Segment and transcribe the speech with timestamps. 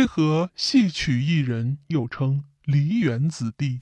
[0.00, 3.80] 为何戏曲艺人又称梨园子弟？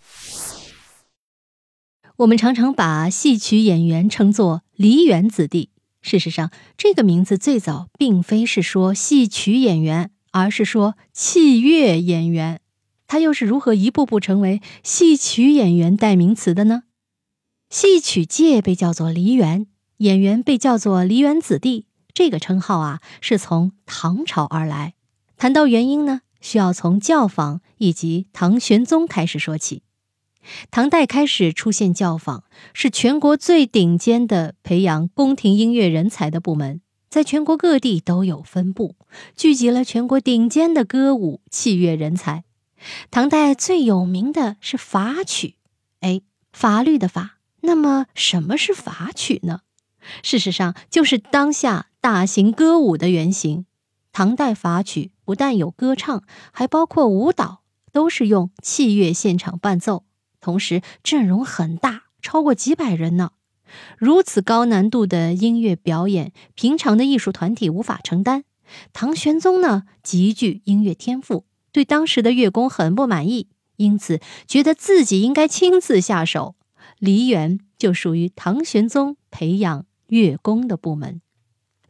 [2.16, 5.70] 我们常常把戏曲演员称作梨园子弟。
[6.02, 12.60] 事实上，这个名字最早并非是说戏曲演员，而是说器乐演员。
[13.06, 16.82] 他又是如何一步步成为戏曲演员代名词的呢？
[17.70, 21.86] 戏曲界被叫做梨园，演员被叫做梨园子弟。
[22.12, 24.94] 这个称号啊，是从唐朝而来。
[25.38, 29.82] 谈到原因呢，需要从教坊以及唐玄宗开始说起。
[30.72, 32.42] 唐代开始出现教坊，
[32.74, 38.96] 是全国最顶尖的培养宫廷音乐人才的部门，在全国各地都有分布，
[39.36, 42.42] 聚集了全国顶尖的歌舞器乐人才。
[43.10, 45.54] 唐代最有名的是法曲，
[46.00, 47.38] 哎，法律的法。
[47.60, 49.60] 那么什么是法曲呢？
[50.22, 53.66] 事实上，就是当下大型歌舞的原型。
[54.12, 56.22] 唐代法曲不但有歌唱，
[56.52, 57.62] 还包括舞蹈，
[57.92, 60.04] 都是用器乐现场伴奏。
[60.40, 63.30] 同时，阵容很大，超过几百人呢。
[63.98, 68.44] 如此高难度的音乐表演，平常的艺术团体无法承担。
[68.92, 76.54] 唐玄宗呢，极具音乐天赋，对当时的乐工很不满意，因此觉得自己应该亲自下手。
[76.98, 81.20] 梨园就属于唐玄宗培养乐工的部门。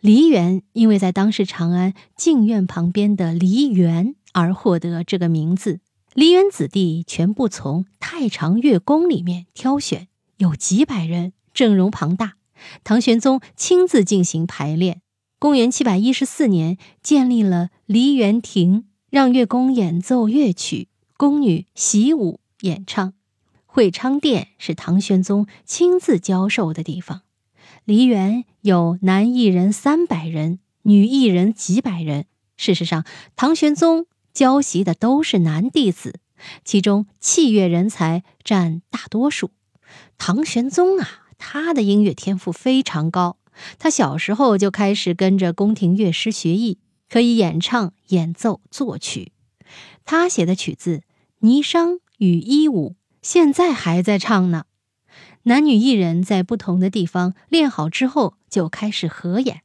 [0.01, 5.81] 梨园因为在当时长安静院旁边的梨园而获得这个名字。
[6.15, 12.35] 梨园子弟全部从太常乐宫里面挑选，有几百人，阵容庞大。
[12.83, 15.03] 唐玄宗亲自进行排练。
[15.39, 23.15] 公元七百一十四年，建立了梨园亭，让乐工演奏乐曲，宫女习舞演唱。
[23.67, 27.23] 会昌殿是唐玄宗亲自教授的地方。
[27.89, 32.27] 梨园有男艺人三百人，女艺人几百人。
[32.55, 34.05] 事实上，唐玄宗。
[34.35, 36.21] 教习的都是男弟子，
[36.65, 39.51] 其中器乐人才占大多数。
[40.19, 41.09] 唐玄宗啊，
[41.39, 43.39] 他的音乐天赋非常高，
[43.79, 49.33] 他小时候就开始跟着宫廷乐师学艺，可以演唱、演奏、作曲。
[50.05, 51.01] 他写的曲子
[51.45, 52.91] 《霓裳羽衣舞》
[53.23, 54.67] 现在还在唱呢。
[55.45, 59.63] 男女艺人在不同的地方练好之后，就开始合演。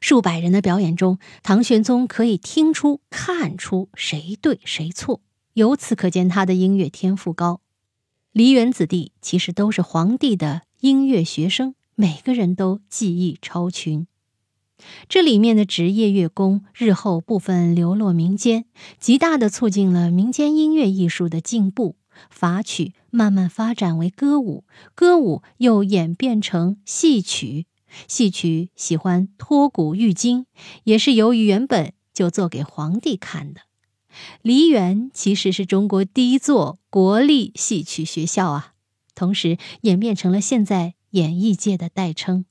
[0.00, 5.20] 数百人的表演中，唐玄宗可以听出、看出谁对谁错，
[5.52, 7.60] 由此可见他的音乐天赋高。
[8.32, 14.06] 梨园子弟其实都是皇帝的音乐学生，每个人都技艺超群。
[15.08, 18.64] 这里面的职业乐工日后部分流落民间，
[19.00, 21.96] 极大的促进了民间音乐艺术的进步。
[22.30, 24.64] 法曲慢慢发展为歌舞，
[24.94, 27.66] 歌舞又演变成戏曲。
[28.06, 30.46] 戏曲喜欢托古喻今，
[30.84, 33.62] 也是由于原本就做给皇帝看的。
[34.42, 38.72] 梨园其实是中国第一座国立戏曲学校啊，
[39.14, 42.44] 同时演变成了现在演艺界的代称。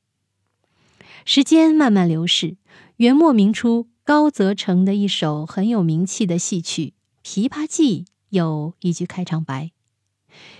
[1.25, 2.57] 时间慢慢流逝，
[2.97, 6.93] 元末明初，高则成的一首很有名气的戏曲
[7.27, 9.71] 《琵琶记》有一句开场白：“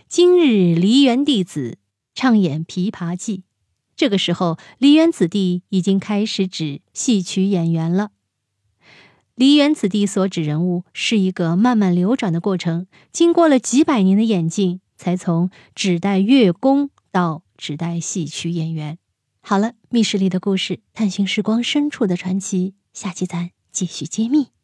[0.08, 1.78] 今日梨园弟子
[2.16, 3.38] 唱演《琵琶记》。”
[3.98, 8.12] 这个时候，梨园子弟已经开始指戏曲演员了。
[9.34, 18.98] 梨园子弟所指人物是一个慢慢流转的过程，经过了几百年的演进，才从指代乐工到指代戏曲演员。
[19.42, 24.57] 好了，密室里的故事，探寻时光深处的传奇，下期咱继续揭秘。